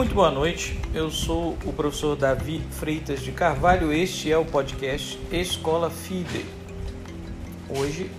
[0.00, 3.92] Muito boa noite, eu sou o professor Davi Freitas de Carvalho.
[3.92, 6.46] Este é o podcast Escola FIDE.
[7.68, 8.10] Hoje,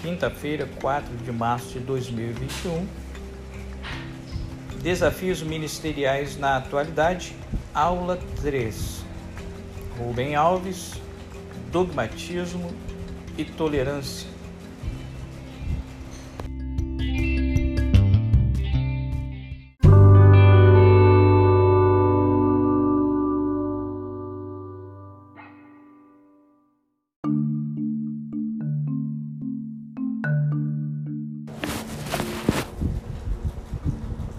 [0.00, 2.86] quinta-feira, 4 de março de 2021.
[4.80, 7.34] Desafios ministeriais na atualidade,
[7.74, 9.04] aula 3.
[9.98, 10.92] Rubem Alves,
[11.72, 12.72] dogmatismo
[13.36, 14.31] e tolerância.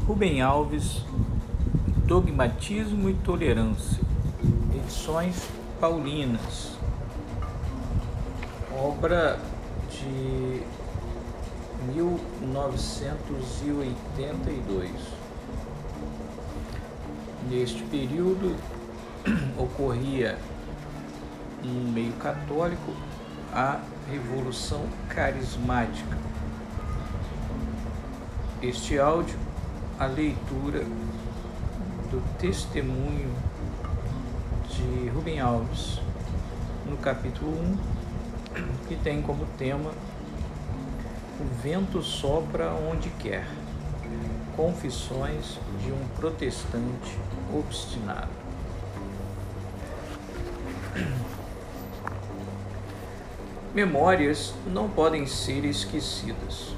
[0.05, 1.01] Rubem Alves,
[2.05, 4.01] Dogmatismo e Tolerância,
[4.75, 5.47] edições
[5.79, 6.73] paulinas,
[8.77, 9.39] obra
[9.89, 10.61] de
[11.93, 14.91] 1982.
[17.49, 18.57] Neste período
[19.57, 20.37] ocorria
[21.63, 22.91] no meio católico
[23.53, 23.79] a
[24.11, 26.17] Revolução Carismática.
[28.61, 29.42] Este áudio
[30.03, 30.83] a leitura
[32.11, 33.33] do testemunho
[34.67, 36.01] de Rubem Alves
[36.85, 37.77] no capítulo 1,
[38.89, 39.91] que tem como tema
[41.39, 43.47] O vento sopra onde quer.
[44.57, 47.17] Confissões de um protestante
[47.53, 48.27] obstinado.
[53.73, 56.75] Memórias não podem ser esquecidas.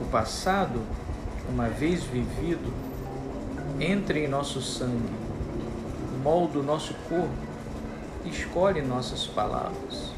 [0.00, 0.82] O passado
[1.50, 2.72] uma vez vivido,
[3.80, 5.12] entra em nosso sangue,
[6.22, 7.34] molda o nosso corpo,
[8.24, 10.12] escolhe nossas palavras.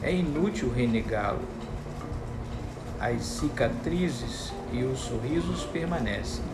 [0.00, 1.42] É inútil renegá-lo.
[3.00, 6.44] As cicatrizes e os sorrisos permanecem.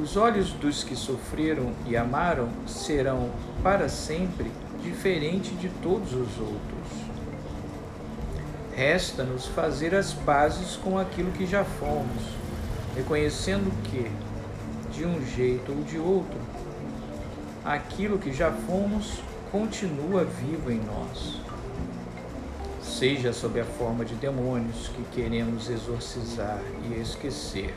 [0.00, 3.30] Os olhos dos que sofreram e amaram serão
[3.62, 4.50] para sempre
[4.82, 7.01] diferentes de todos os outros.
[8.74, 12.22] Resta-nos fazer as pazes com aquilo que já fomos,
[12.96, 14.10] reconhecendo que,
[14.96, 16.38] de um jeito ou de outro,
[17.64, 21.36] aquilo que já fomos continua vivo em nós.
[22.82, 27.74] Seja sob a forma de demônios que queremos exorcizar e esquecer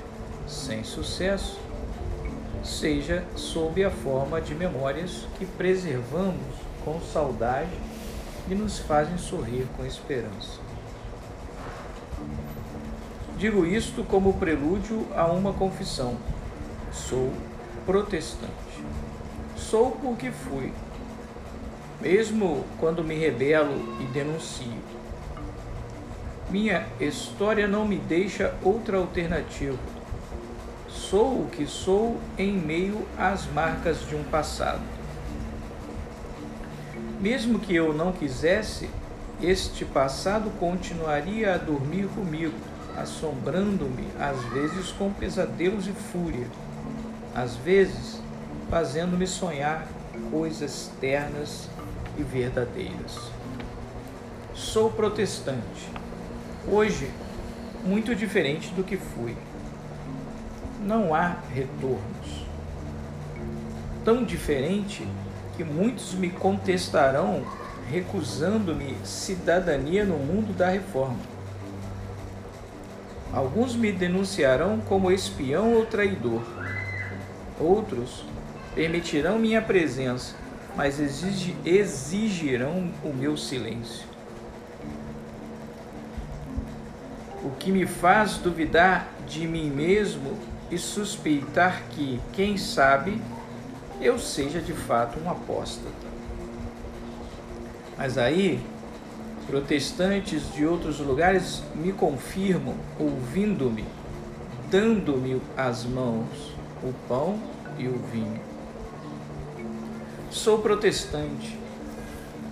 [0.48, 1.60] sem sucesso,
[2.64, 7.70] seja sob a forma de memórias que preservamos com saudade
[8.50, 10.65] e nos fazem sorrir com esperança.
[13.38, 16.16] Digo isto como prelúdio a uma confissão.
[16.90, 17.34] Sou
[17.85, 18.53] protestante.
[19.57, 20.72] Sou porque fui,
[22.00, 24.79] mesmo quando me rebelo e denuncio.
[26.50, 29.78] Minha história não me deixa outra alternativa.
[30.88, 34.81] Sou o que sou em meio às marcas de um passado.
[37.19, 38.90] Mesmo que eu não quisesse,
[39.41, 46.48] este passado continuaria a dormir comigo assombrando-me às vezes com pesadelos e fúria,
[47.34, 48.22] às vezes
[48.70, 49.88] fazendo-me sonhar
[50.32, 51.70] coisas ternas
[52.18, 53.32] e verdadeiras.
[54.54, 55.90] Sou protestante,
[56.68, 57.12] hoje
[57.84, 59.36] muito diferente do que fui.
[60.82, 62.46] Não há retornos.
[64.04, 65.06] Tão diferente
[65.58, 67.44] que muitos me contestarão
[67.90, 71.34] recusando-me cidadania no mundo da reforma
[73.35, 76.41] Alguns me denunciarão como espião ou traidor.
[77.59, 78.23] Outros
[78.73, 80.35] permitirão minha presença,
[80.73, 81.01] mas
[81.66, 84.07] exigirão o meu silêncio.
[87.44, 90.38] O que me faz duvidar de mim mesmo
[90.72, 93.22] e suspeitar que, quem sabe,
[93.99, 95.91] eu seja de fato um apóstata.
[97.97, 98.61] Mas aí
[99.47, 103.86] Protestantes de outros lugares me confirmam, ouvindo-me,
[104.72, 106.52] dando-me as mãos,
[106.84, 107.40] o pão
[107.78, 108.40] e o vinho.
[110.32, 111.58] Sou protestante.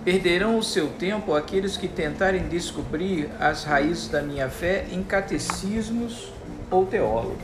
[0.04, 6.32] Perderão o seu tempo aqueles que tentarem descobrir as raízes da minha fé em catecismos
[6.70, 7.42] ou teólogos.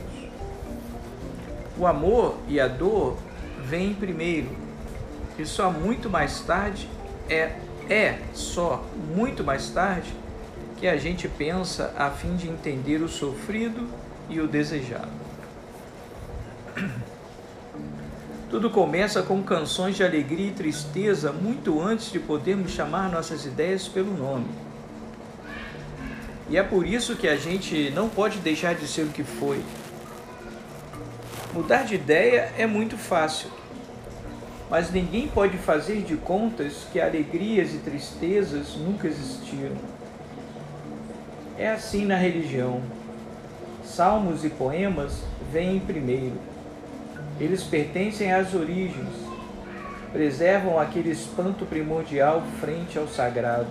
[1.77, 3.17] O amor e a dor
[3.65, 4.49] vêm primeiro,
[5.37, 6.87] e só muito mais tarde
[7.29, 7.55] é
[7.91, 8.85] é só
[9.15, 10.13] muito mais tarde
[10.77, 13.87] que a gente pensa a fim de entender o sofrido
[14.29, 15.11] e o desejado.
[18.49, 23.87] Tudo começa com canções de alegria e tristeza muito antes de podermos chamar nossas ideias
[23.87, 24.47] pelo nome.
[26.49, 29.63] E é por isso que a gente não pode deixar de ser o que foi,
[31.53, 33.49] Mudar de ideia é muito fácil,
[34.71, 39.75] mas ninguém pode fazer de contas que alegrias e tristezas nunca existiram.
[41.57, 42.81] É assim na religião.
[43.83, 46.37] Salmos e poemas vêm primeiro.
[47.37, 49.13] Eles pertencem às origens,
[50.13, 53.67] preservam aquele espanto primordial frente ao sagrado.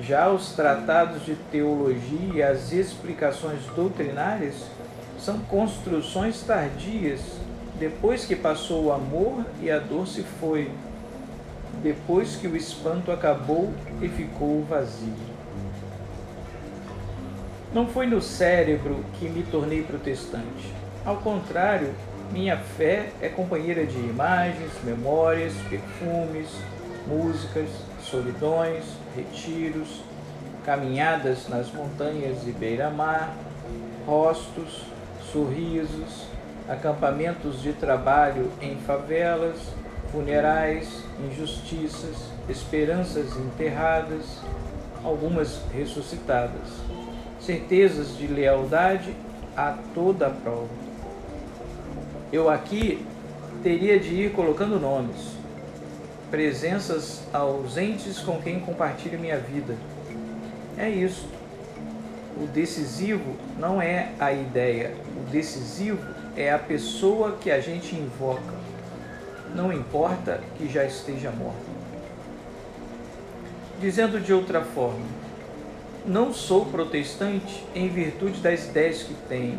[0.00, 4.54] Já os tratados de teologia e as explicações doutrinárias
[5.18, 7.20] são construções tardias,
[7.78, 10.70] depois que passou o amor e a dor se foi,
[11.82, 15.36] depois que o espanto acabou e ficou vazio.
[17.74, 20.72] Não foi no cérebro que me tornei protestante.
[21.04, 21.92] Ao contrário,
[22.32, 26.48] minha fé é companheira de imagens, memórias, perfumes,
[27.06, 27.68] músicas,
[28.02, 28.84] solidões,
[29.14, 30.02] retiros,
[30.64, 33.34] caminhadas nas montanhas e beira-mar,
[34.06, 34.82] rostos,
[35.30, 36.25] sorrisos,
[36.68, 39.56] acampamentos de trabalho em favelas,
[40.10, 44.40] funerais, injustiças, esperanças enterradas,
[45.04, 46.86] algumas ressuscitadas
[47.46, 49.14] certezas de lealdade
[49.56, 50.68] a toda a prova.
[52.32, 53.06] Eu aqui
[53.62, 55.36] teria de ir colocando nomes,
[56.28, 59.76] presenças ausentes com quem compartilho minha vida.
[60.76, 61.28] É isso.
[62.36, 66.04] O decisivo não é a ideia, o decisivo
[66.36, 68.54] é a pessoa que a gente invoca.
[69.54, 71.76] Não importa que já esteja morta.
[73.80, 75.06] Dizendo de outra forma,
[76.04, 79.58] não sou protestante em virtude das ideias que tenho.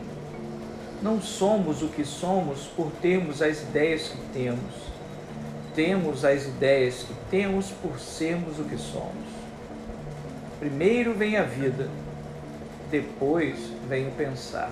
[1.02, 4.88] Não somos o que somos por termos as ideias que temos.
[5.76, 9.28] Temos as ideias que temos por sermos o que somos.
[10.60, 11.88] Primeiro vem a vida,
[12.90, 13.58] depois
[13.88, 14.72] vem o pensar.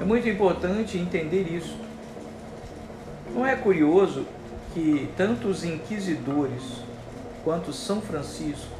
[0.00, 1.76] É muito importante entender isso.
[3.34, 4.24] Não é curioso
[4.72, 6.62] que tanto os inquisidores
[7.44, 8.74] quanto São Francisco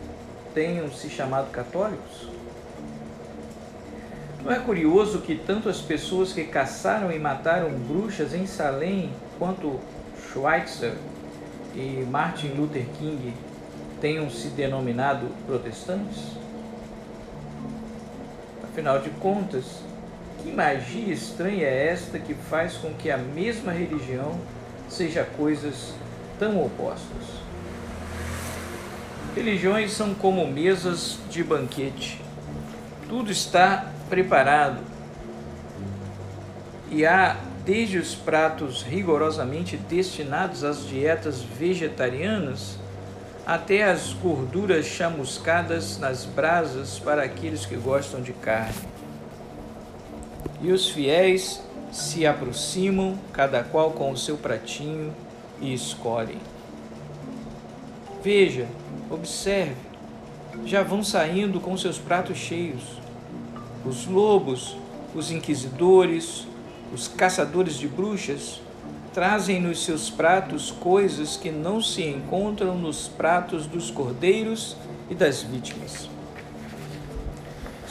[0.55, 2.27] tenham se chamado católicos?
[4.43, 9.79] Não é curioso que tanto as pessoas que caçaram e mataram bruxas em Salem, quanto
[10.33, 10.95] Schweitzer
[11.75, 13.35] e Martin Luther King
[14.01, 16.33] tenham se denominado protestantes?
[18.65, 19.90] Afinal de contas,
[20.43, 24.39] que magia estranha é esta que faz com que a mesma religião
[24.89, 25.95] seja coisas
[26.39, 27.41] tão opostas?
[29.35, 32.21] Religiões são como mesas de banquete.
[33.09, 34.79] Tudo está preparado.
[36.91, 42.77] E há desde os pratos rigorosamente destinados às dietas vegetarianas
[43.47, 48.75] até as gorduras chamuscadas nas brasas para aqueles que gostam de carne.
[50.63, 51.63] E os fiéis
[51.93, 55.15] se aproximam, cada qual com o seu pratinho,
[55.61, 56.39] e escolhem.
[58.23, 58.67] Veja,
[59.11, 59.77] observe,
[60.65, 62.83] já vão saindo com seus pratos cheios.
[63.85, 64.77] Os lobos,
[65.15, 66.47] os inquisidores,
[66.93, 68.61] os caçadores de bruxas
[69.13, 74.77] trazem nos seus pratos coisas que não se encontram nos pratos dos cordeiros
[75.09, 76.09] e das vítimas.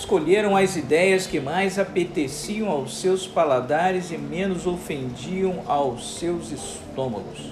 [0.09, 7.51] Escolheram as ideias que mais apeteciam aos seus paladares e menos ofendiam aos seus estômagos.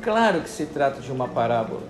[0.00, 1.82] Claro que se trata de uma parábola.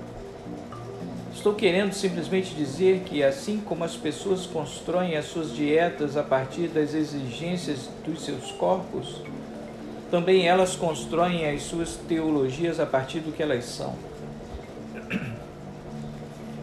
[1.33, 6.67] Estou querendo simplesmente dizer que, assim como as pessoas constroem as suas dietas a partir
[6.67, 9.21] das exigências dos seus corpos,
[10.11, 13.95] também elas constroem as suas teologias a partir do que elas são.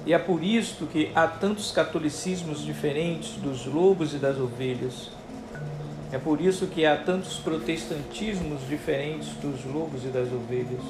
[0.06, 5.10] E é por isso que há tantos catolicismos diferentes dos lobos e das ovelhas.
[6.12, 10.84] É por isso que há tantos protestantismos diferentes dos lobos e das ovelhas.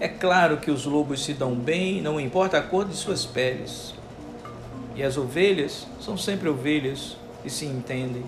[0.00, 3.94] É claro que os lobos se dão bem, não importa a cor de suas peles.
[4.94, 8.24] E as ovelhas são sempre ovelhas e se entendem.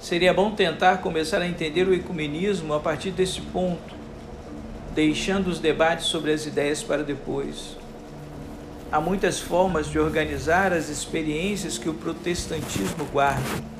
[0.00, 3.93] Seria bom tentar começar a entender o ecumenismo a partir desse ponto,
[4.94, 7.76] deixando os debates sobre as ideias para depois.
[8.92, 13.74] Há muitas formas de organizar as experiências que o protestantismo guarda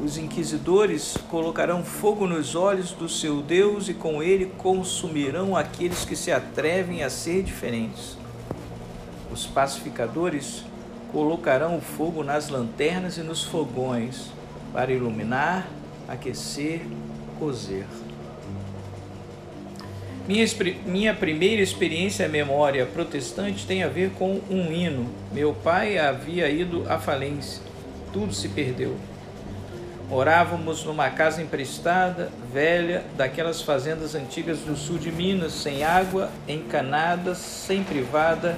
[0.00, 6.14] os inquisidores colocarão fogo nos olhos do seu Deus e com ele consumirão aqueles que
[6.14, 8.16] se atrevem a ser diferentes.
[9.32, 10.64] Os pacificadores
[11.10, 14.30] colocarão o fogo nas lanternas e nos fogões
[14.72, 15.66] para iluminar,
[16.06, 16.82] aquecer,
[17.40, 17.84] cozer.
[20.28, 20.46] Minha,
[20.86, 25.10] minha primeira experiência memória protestante tem a ver com um hino.
[25.32, 27.68] Meu pai havia ido à falência
[28.12, 28.96] tudo se perdeu.
[30.08, 37.34] Morávamos numa casa emprestada, velha, daquelas fazendas antigas do sul de Minas, sem água, encanada,
[37.34, 38.56] sem privada,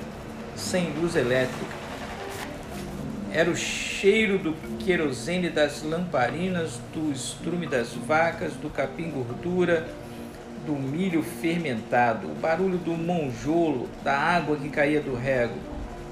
[0.54, 1.80] sem luz elétrica.
[3.32, 9.88] Era o cheiro do querosene das lamparinas, do estrume das vacas, do capim gordura,
[10.66, 15.56] do milho fermentado, o barulho do monjolo, da água que caía do rego,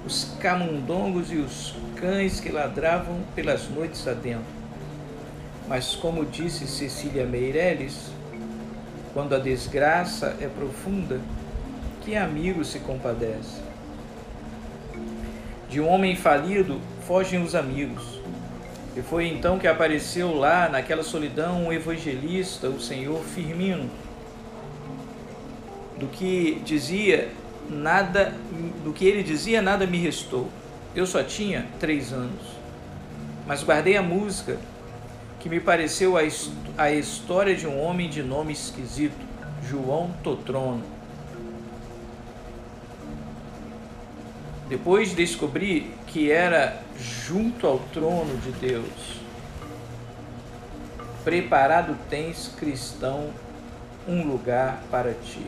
[0.06, 4.58] os camundongos e os cães que ladravam pelas noites adentro.
[5.68, 8.10] Mas, como disse Cecília Meirelles,
[9.12, 11.20] quando a desgraça é profunda,
[12.02, 13.60] que amigo se compadece?
[15.68, 18.18] De um homem falido fogem os amigos.
[18.96, 23.90] E foi então que apareceu lá, naquela solidão, um evangelista, o senhor Firmino,
[25.98, 27.30] do que dizia
[27.68, 28.34] nada,
[28.84, 30.48] do que ele dizia nada me restou.
[30.94, 32.42] Eu só tinha três anos,
[33.46, 34.58] mas guardei a música
[35.40, 36.22] que me pareceu a,
[36.76, 39.26] a história de um homem de nome esquisito,
[39.68, 40.84] João Totrono.
[44.68, 49.18] Depois descobri que era junto ao trono de Deus.
[51.24, 53.30] Preparado tens, cristão,
[54.06, 55.46] um lugar para ti.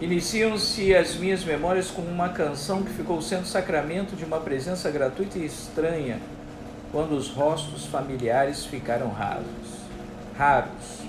[0.00, 5.38] Iniciam-se as minhas memórias com uma canção que ficou sendo sacramento de uma presença gratuita
[5.38, 6.18] e estranha,
[6.90, 9.46] quando os rostos familiares ficaram raros.
[10.36, 11.04] raros.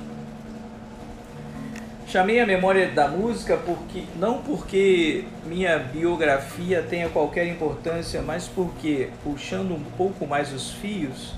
[2.08, 9.10] Chamei a memória da música porque não porque minha biografia tenha qualquer importância, mas porque
[9.24, 11.34] puxando um pouco mais os fios,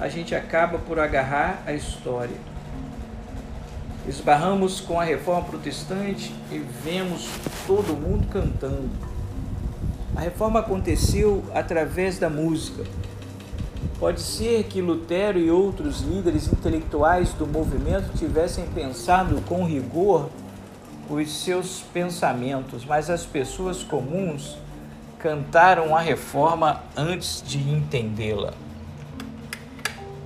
[0.00, 2.49] a gente acaba por agarrar a história.
[4.08, 7.28] Esbarramos com a reforma protestante e vemos
[7.66, 8.90] todo mundo cantando.
[10.16, 12.84] A reforma aconteceu através da música.
[13.98, 20.30] Pode ser que Lutero e outros líderes intelectuais do movimento tivessem pensado com rigor
[21.08, 24.56] os seus pensamentos, mas as pessoas comuns
[25.18, 28.54] cantaram a reforma antes de entendê-la.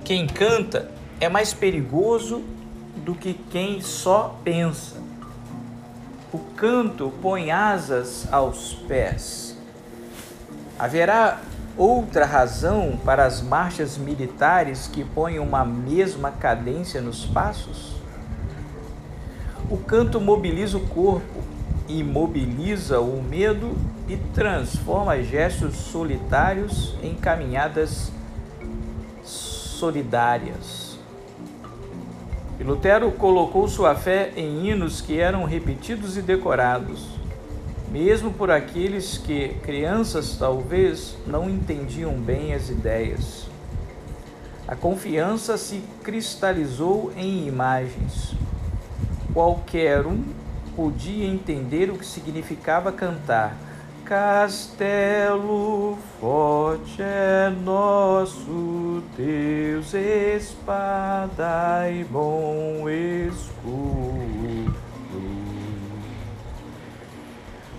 [0.05, 0.89] Quem canta
[1.19, 2.43] é mais perigoso
[2.97, 4.95] do que quem só pensa.
[6.33, 9.57] O canto põe asas aos pés.
[10.77, 11.39] Haverá
[11.77, 17.93] outra razão para as marchas militares que põem uma mesma cadência nos passos?
[19.69, 21.41] O canto mobiliza o corpo,
[21.87, 23.75] imobiliza o medo
[24.07, 28.11] e transforma gestos solitários em caminhadas
[29.23, 30.84] solidárias.
[32.59, 37.15] E Lutero colocou sua fé em hinos que eram repetidos e decorados
[37.95, 43.45] mesmo por aqueles que, crianças talvez, não entendiam bem as ideias.
[44.67, 48.33] A confiança se cristalizou em imagens.
[49.33, 50.21] Qualquer um
[50.75, 53.55] podia entender o que significava cantar.
[54.05, 64.75] Castelo forte é nosso Deus, espada e bom escudo.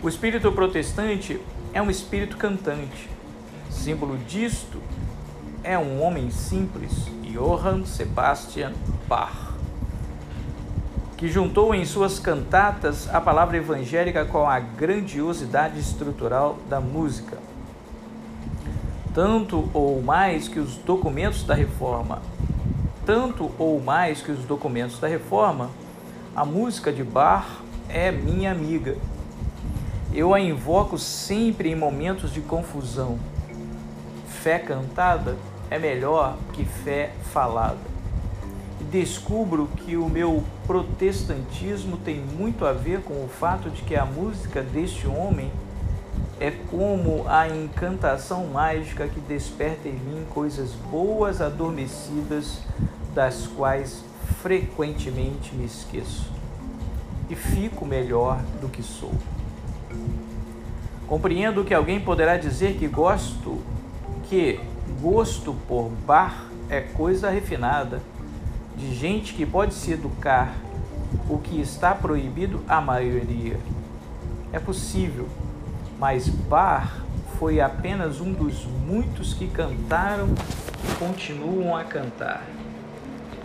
[0.02, 1.40] O espírito protestante
[1.73, 3.09] é um espírito cantante.
[3.71, 4.83] Símbolo disto
[5.62, 8.73] é um homem simples, Johann Sebastian
[9.06, 9.46] Bach,
[11.16, 17.38] que juntou em suas cantatas a palavra evangélica com a grandiosidade estrutural da música.
[19.14, 22.20] Tanto ou mais que os documentos da reforma,
[23.06, 25.70] tanto ou mais que os documentos da reforma,
[26.35, 27.46] a música de Bach
[27.88, 28.96] é minha amiga
[30.16, 33.18] eu a invoco sempre em momentos de confusão.
[34.26, 35.37] Fé cantada
[35.70, 37.96] é melhor que fé falada.
[38.80, 44.04] Descubro que o meu protestantismo tem muito a ver com o fato de que a
[44.04, 45.50] música deste homem
[46.38, 52.61] é como a encantação mágica que desperta em mim coisas boas adormecidas,
[53.14, 54.04] das quais
[54.42, 56.30] frequentemente me esqueço.
[57.30, 59.12] E fico melhor do que sou.
[61.09, 63.62] Compreendo que alguém poderá dizer que gosto,
[64.28, 64.61] que
[65.00, 68.02] gosto por bar é coisa refinada,
[68.76, 70.54] de gente que pode se educar,
[71.28, 73.59] o que está proibido à maioria.
[74.52, 75.28] É possível,
[75.99, 77.04] mas bar
[77.38, 80.28] foi apenas um dos muitos que cantaram
[80.85, 82.42] e continuam a cantar.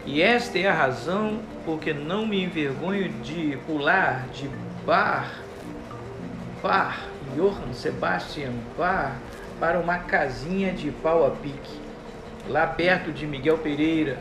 [0.06, 4.50] E esta é a razão porque não me envergonho de pular de
[4.86, 5.32] bar,
[6.62, 9.14] bar Johann Sebastian Bach
[9.60, 11.80] para uma casinha de pau a pique,
[12.50, 14.18] lá perto de Miguel Pereira,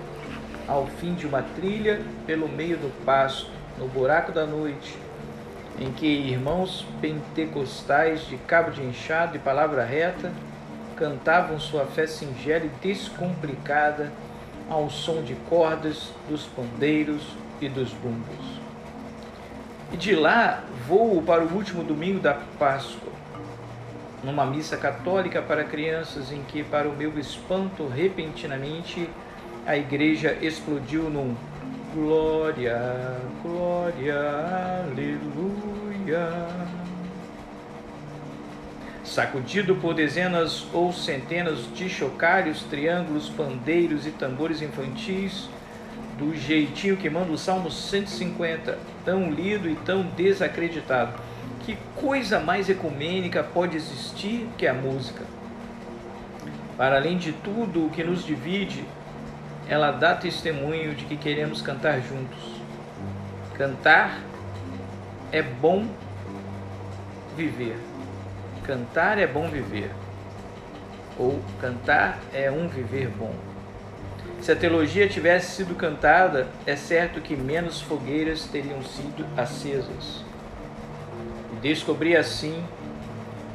[0.70, 4.96] ao fim de uma trilha pelo meio do pasto, no buraco da noite,
[5.80, 10.32] em que irmãos pentecostais de cabo de enxado e palavra reta
[10.94, 14.12] cantavam sua fé singela e descomplicada
[14.68, 17.22] ao som de cordas, dos pandeiros
[17.60, 18.60] e dos bumbos.
[19.92, 23.10] E de lá vou para o último domingo da Páscoa,
[24.22, 29.10] numa missa católica para crianças em que, para o meu espanto, repentinamente
[29.70, 31.36] a igreja explodiu num
[31.94, 32.76] glória,
[33.40, 34.16] glória,
[34.82, 36.48] aleluia.
[39.04, 45.48] Sacudido por dezenas ou centenas de chocalhos, triângulos, pandeiros e tambores infantis,
[46.18, 51.12] do jeitinho que manda o Salmo 150, tão lido e tão desacreditado.
[51.60, 55.22] Que coisa mais ecumênica pode existir que a música?
[56.76, 58.84] Para além de tudo o que nos divide,
[59.70, 62.60] ela dá testemunho de que queremos cantar juntos.
[63.56, 64.18] Cantar
[65.30, 65.86] é bom
[67.36, 67.78] viver.
[68.64, 69.92] Cantar é bom viver.
[71.16, 73.32] Ou cantar é um viver bom.
[74.40, 80.24] Se a teologia tivesse sido cantada, é certo que menos fogueiras teriam sido acesas.
[81.52, 82.64] E descobri assim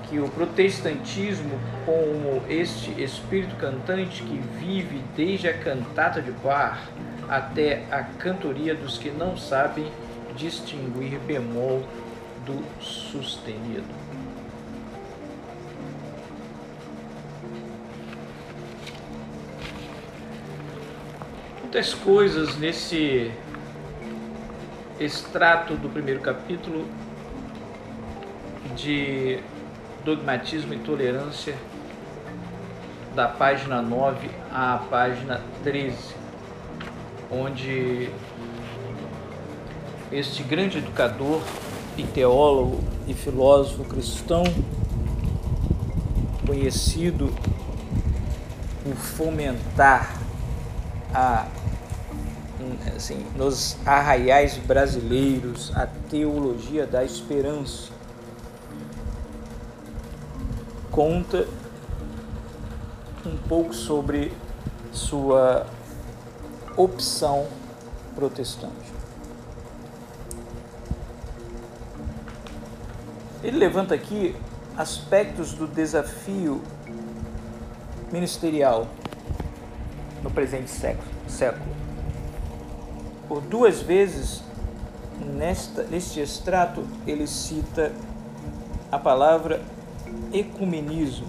[0.09, 6.89] que o protestantismo, como este espírito cantante que vive desde a cantata de bar
[7.27, 9.91] até a cantoria dos que não sabem
[10.35, 11.83] distinguir bemol
[12.45, 13.83] do sustenido.
[21.61, 23.31] Muitas coisas nesse
[24.99, 26.87] extrato do primeiro capítulo
[28.75, 29.39] de
[30.05, 31.55] dogmatismo e tolerância
[33.15, 35.97] da página 9 à página 13,
[37.31, 38.11] onde
[40.11, 41.41] este grande educador
[41.97, 44.43] e teólogo e filósofo cristão,
[46.45, 47.33] conhecido
[48.83, 50.21] por fomentar
[51.11, 51.47] a
[52.95, 57.94] assim, nos arraiais brasileiros a teologia da esperança
[60.95, 61.45] conta
[63.25, 64.31] um pouco sobre
[64.93, 65.65] sua
[66.77, 67.47] opção
[68.15, 68.93] protestante.
[73.43, 74.33] Ele levanta aqui
[74.77, 76.61] aspectos do desafio
[78.09, 78.87] ministerial
[80.23, 81.75] no presente século.
[83.27, 84.41] Por duas vezes,
[85.19, 87.91] nesta, neste extrato, ele cita
[88.89, 89.61] a palavra
[90.33, 91.27] ecumenismo.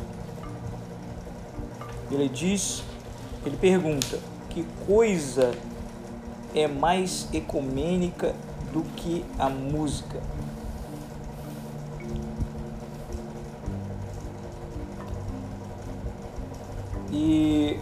[2.10, 2.82] Ele diz,
[3.44, 4.18] ele pergunta:
[4.50, 5.52] que coisa
[6.54, 8.34] é mais ecumênica
[8.72, 10.20] do que a música?
[17.10, 17.78] E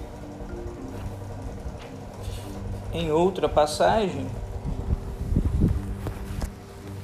[2.93, 4.27] em outra passagem,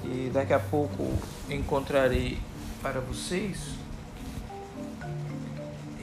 [0.05, 1.13] e daqui a pouco
[1.49, 2.39] encontrarei
[2.81, 3.80] para vocês,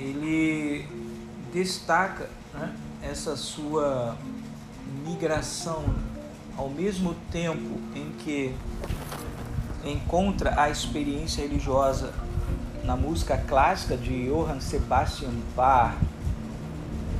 [0.07, 0.87] ele
[1.53, 4.17] destaca né, essa sua
[5.05, 5.83] migração
[6.57, 8.55] ao mesmo tempo em que
[9.85, 12.13] encontra a experiência religiosa
[12.83, 15.97] na música clássica de Johann Sebastian Bach,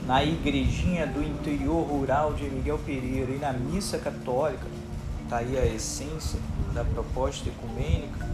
[0.06, 4.66] na igrejinha do interior rural de Miguel Pereira e na missa católica,
[5.24, 6.40] está aí a essência
[6.74, 8.26] da proposta ecumênica,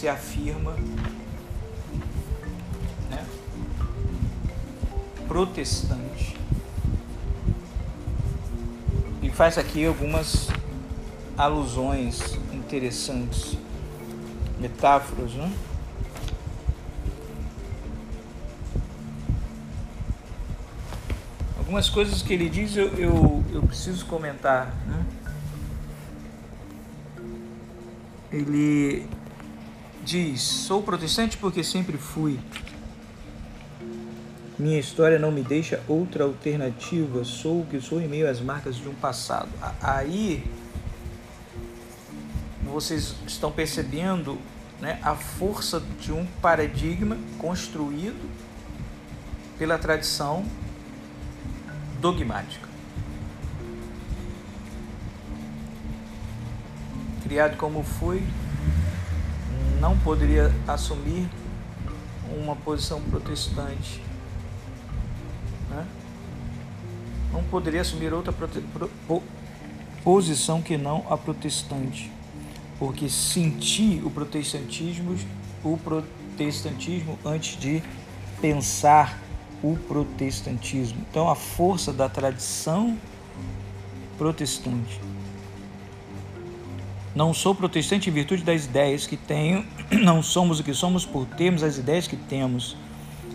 [0.00, 0.72] se afirma
[3.10, 3.22] né,
[5.28, 6.34] protestante
[9.20, 10.48] e faz aqui algumas
[11.36, 13.58] alusões interessantes,
[14.58, 15.52] metáforas, né?
[21.58, 25.04] Algumas coisas que ele diz eu, eu, eu preciso comentar, né?
[28.32, 29.06] ele
[30.10, 32.38] diz: Sou protestante porque sempre fui.
[34.58, 37.24] Minha história não me deixa outra alternativa.
[37.24, 39.48] Sou o que sou em meio às marcas de um passado.
[39.80, 40.44] Aí
[42.64, 44.38] vocês estão percebendo
[44.80, 48.30] né, a força de um paradigma construído
[49.58, 50.44] pela tradição
[52.00, 52.70] dogmática.
[57.30, 58.24] criado como fui,
[59.80, 61.28] não poderia assumir
[62.38, 64.00] uma posição protestante.
[65.70, 65.86] Né?
[67.32, 68.34] Não poderia assumir outra
[70.04, 72.12] posição que não a protestante,
[72.78, 75.16] porque senti o protestantismo,
[75.64, 77.82] o protestantismo antes de
[78.40, 79.18] pensar
[79.62, 81.04] o protestantismo.
[81.10, 82.98] Então a força da tradição
[84.18, 85.00] protestante.
[87.12, 91.26] Não sou protestante em virtude das ideias que tenho, não somos o que somos por
[91.26, 92.76] termos as ideias que temos.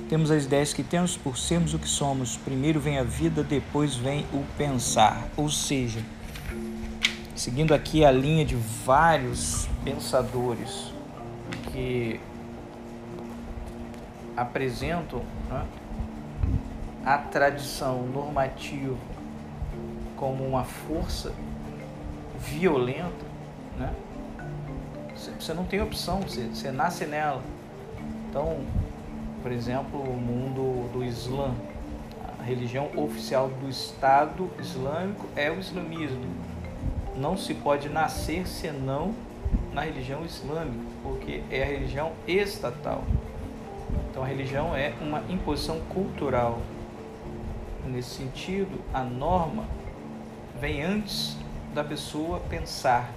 [0.08, 2.38] Temos as ideias que temos por sermos o que somos.
[2.38, 5.28] Primeiro vem a vida, depois vem o pensar.
[5.36, 6.00] Ou seja,
[7.36, 10.94] seguindo aqui a linha de vários pensadores
[11.72, 12.20] que
[14.38, 15.66] apresentam né,
[17.04, 18.96] a tradição normativa
[20.16, 21.34] como uma força
[22.40, 23.35] violenta,
[23.78, 23.94] né?
[25.40, 27.42] Você não tem opção, você, nasce nela.
[28.30, 28.60] Então,
[29.42, 31.54] por exemplo, o mundo do Islã,
[32.40, 36.26] a religião oficial do Estado Islâmico é o islamismo.
[37.16, 39.14] Não se pode nascer senão
[39.74, 43.04] na religião islâmica, porque é a religião estatal.
[44.10, 46.60] Então a religião é uma imposição cultural.
[47.86, 49.66] Nesse sentido, a norma
[50.60, 51.38] vem antes
[51.74, 53.12] da pessoa pensar.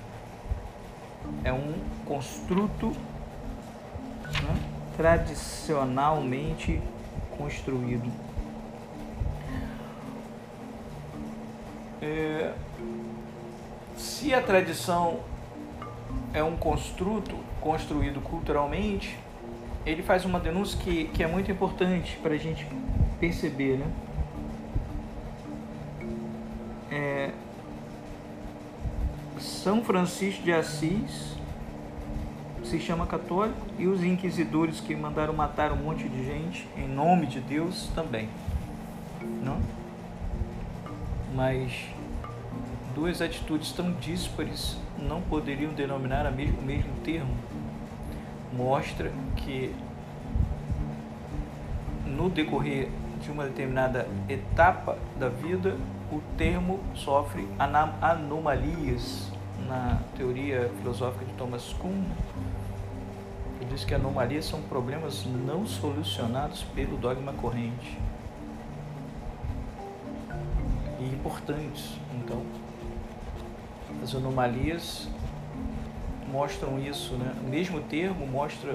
[1.44, 4.56] É um construto né,
[4.96, 6.80] tradicionalmente
[7.36, 8.10] construído.
[12.00, 12.52] É,
[13.96, 15.20] se a tradição
[16.32, 19.18] é um construto construído culturalmente,
[19.84, 22.66] ele faz uma denúncia que, que é muito importante para a gente
[23.18, 23.86] perceber, né?
[29.68, 31.36] São Francisco de Assis
[32.64, 37.26] se chama católico e os inquisidores que mandaram matar um monte de gente em nome
[37.26, 38.30] de Deus também,
[39.44, 39.60] não?
[41.34, 41.84] Mas
[42.94, 47.36] duas atitudes tão díspares não poderiam denominar o mesmo termo
[48.50, 49.74] mostra que
[52.06, 52.88] no decorrer
[53.20, 55.76] de uma determinada etapa da vida,
[56.10, 57.46] o termo sofre
[58.00, 59.36] anomalias.
[59.68, 62.02] Na teoria filosófica de Thomas Kuhn,
[63.60, 67.98] ele diz que anomalias são problemas não solucionados pelo dogma corrente.
[70.98, 72.42] E importantes, então.
[74.02, 75.06] As anomalias
[76.32, 77.34] mostram isso, né?
[77.44, 78.74] O mesmo termo mostra,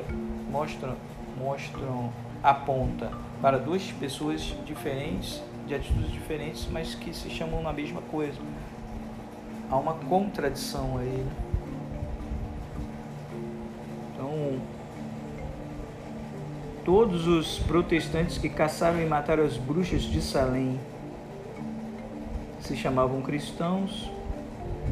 [0.51, 0.95] mostra,
[1.35, 8.01] mostram, aponta para duas pessoas diferentes, de atitudes diferentes, mas que se chamam na mesma
[8.03, 8.39] coisa.
[9.69, 11.31] Há uma contradição aí, né?
[14.13, 14.59] Então,
[16.85, 20.79] todos os protestantes que caçaram e mataram as bruxas de Salem
[22.59, 24.09] se chamavam cristãos,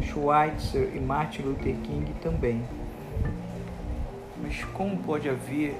[0.01, 2.63] Schweitzer e Martin Luther King também.
[4.41, 5.79] Mas como pode haver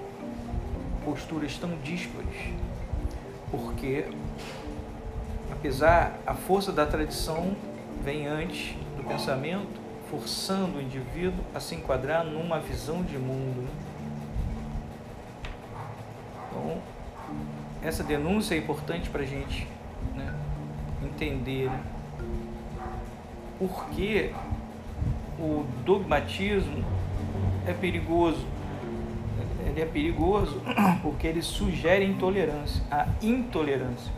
[1.04, 2.54] posturas tão díspares?
[3.50, 4.06] Porque,
[5.52, 7.56] apesar a força da tradição
[8.04, 13.68] vem antes do pensamento, forçando o indivíduo a se enquadrar numa visão de mundo.
[16.50, 16.82] Então,
[17.82, 19.68] essa denúncia é importante para a gente
[20.16, 20.34] né,
[21.04, 21.70] entender.
[21.70, 21.84] Né?
[23.62, 24.32] porque
[25.38, 26.84] o dogmatismo
[27.68, 28.44] é perigoso.
[29.68, 30.60] Ele é perigoso
[31.04, 34.12] porque ele sugere intolerância, a intolerância.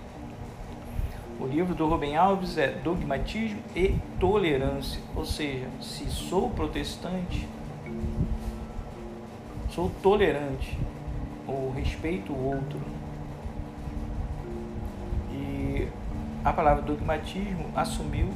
[1.43, 7.45] O livro do Rubem Alves é Dogmatismo e Tolerância, ou seja, se sou protestante,
[9.69, 10.79] sou tolerante
[11.45, 12.79] ou respeito o outro.
[15.33, 15.89] E
[16.45, 18.29] a palavra dogmatismo assumiu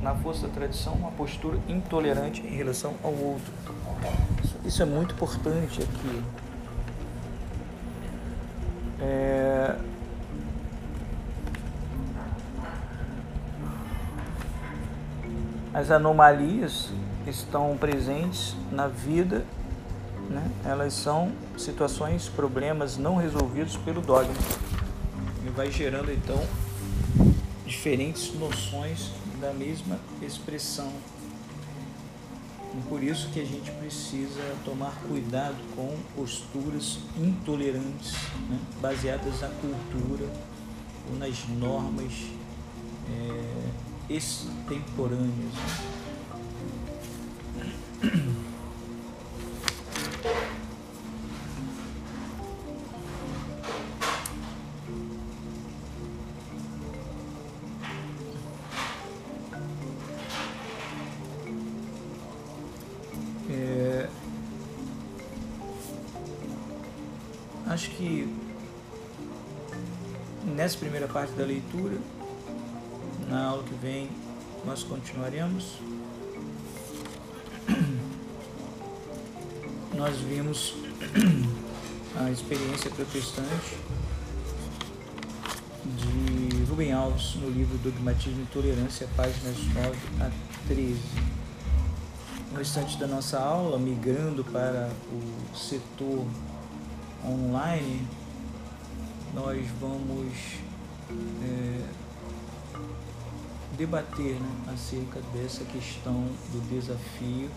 [0.00, 3.52] na força da tradição, uma postura intolerante em relação ao outro.
[4.64, 6.22] Isso é muito importante aqui.
[9.00, 9.76] É...
[15.78, 16.88] As anomalias
[17.24, 19.46] estão presentes na vida,
[20.28, 20.50] né?
[20.64, 24.34] elas são situações, problemas não resolvidos pelo dogma.
[25.46, 26.44] E vai gerando então
[27.64, 30.92] diferentes noções da mesma expressão.
[32.76, 38.14] E por isso que a gente precisa tomar cuidado com posturas intolerantes,
[38.50, 38.58] né?
[38.82, 40.28] baseadas na cultura
[41.08, 42.12] ou nas normas
[43.08, 45.54] é, extemporâneos.
[63.50, 64.08] É...
[67.66, 68.26] Acho que
[70.44, 71.98] nessa primeira parte da leitura
[74.64, 75.78] nós continuaremos.
[79.94, 80.74] Nós vimos
[82.16, 83.76] a experiência protestante
[85.84, 90.30] de Rubem Alves no livro Dogmatismo e Tolerância, páginas 9 a
[90.68, 91.00] 13.
[92.52, 96.26] No restante da nossa aula, migrando para o setor
[97.24, 98.06] online,
[99.34, 100.32] nós vamos
[101.42, 102.07] é,
[103.78, 107.48] debater né, acerca dessa questão do desafio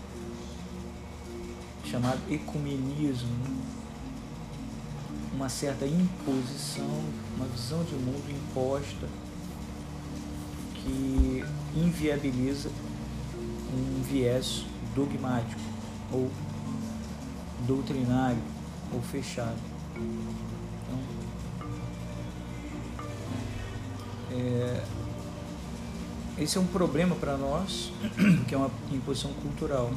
[1.84, 3.50] chamado ecumenismo, né?
[5.34, 7.02] uma certa imposição,
[7.36, 9.08] uma visão de mundo imposta
[10.76, 12.70] que inviabiliza
[13.74, 15.60] um viés dogmático
[16.12, 16.30] ou
[17.66, 18.42] doutrinário
[18.92, 19.58] ou fechado.
[19.96, 20.98] Então,
[24.30, 24.84] é,
[26.38, 27.92] esse é um problema para nós,
[28.48, 29.90] que é uma imposição cultural.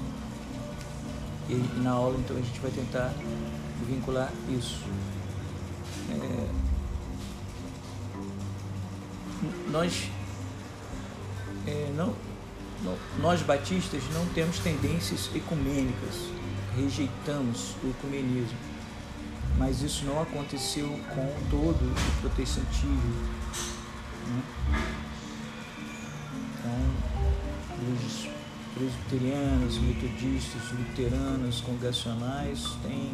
[1.50, 3.14] E, na aula, então, a gente vai tentar
[3.88, 4.84] vincular isso.
[6.10, 6.48] É,
[9.72, 10.10] nós,
[11.68, 12.14] é, não,
[12.84, 16.30] não, nós batistas não temos tendências ecumênicas,
[16.76, 18.58] rejeitamos o ecumenismo,
[19.58, 23.36] mas isso não aconteceu com todo o protestantismo.
[29.06, 33.12] Presbiterianos, metodistas, luteranos, congregacionais têm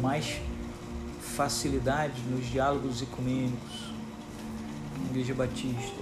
[0.00, 0.40] mais
[1.20, 3.92] facilidade nos diálogos ecumênicos.
[5.02, 6.00] A Igreja Batista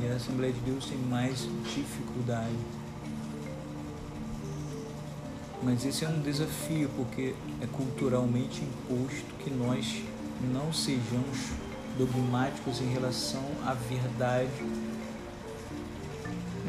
[0.00, 2.56] e a Assembleia de Deus tem mais dificuldade.
[5.62, 10.02] Mas esse é um desafio porque é culturalmente imposto que nós
[10.52, 11.50] não sejamos
[11.98, 14.48] dogmáticos em relação à verdade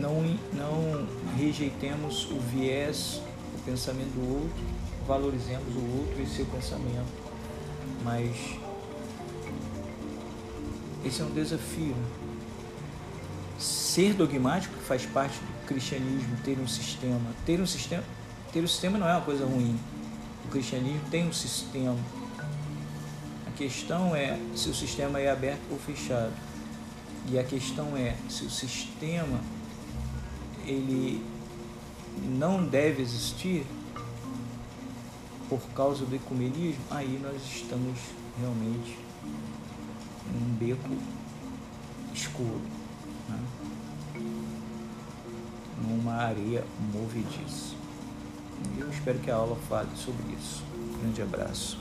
[0.01, 3.21] não, não rejeitemos o viés,
[3.55, 4.63] o pensamento do outro,
[5.07, 7.21] valorizemos o outro e seu pensamento.
[8.03, 8.35] Mas
[11.05, 11.95] esse é um desafio.
[13.59, 17.29] Ser dogmático faz parte do cristianismo, ter um sistema.
[17.45, 18.03] Ter um sistema,
[18.51, 19.79] ter um sistema não é uma coisa ruim.
[20.45, 21.97] O cristianismo tem um sistema.
[23.47, 26.33] A questão é se o sistema é aberto ou fechado.
[27.29, 29.39] E a questão é se o sistema
[30.65, 31.23] ele
[32.37, 33.65] não deve existir
[35.49, 37.99] por causa do ecumenismo, aí nós estamos
[38.39, 38.97] realmente
[40.33, 40.89] num beco
[42.13, 42.61] escuro,
[43.27, 43.39] né?
[45.87, 47.75] numa areia movediça.
[48.77, 50.63] Eu espero que a aula fale sobre isso.
[51.01, 51.79] Grande abraço.